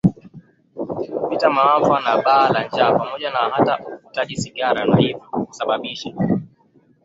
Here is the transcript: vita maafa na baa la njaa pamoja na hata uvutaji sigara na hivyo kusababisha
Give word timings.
vita 1.29 1.49
maafa 1.49 1.99
na 2.05 2.21
baa 2.21 2.49
la 2.51 2.67
njaa 2.67 2.93
pamoja 2.97 3.31
na 3.31 3.37
hata 3.39 3.79
uvutaji 3.97 4.35
sigara 4.37 4.85
na 4.85 4.97
hivyo 4.97 5.19
kusababisha 5.47 6.13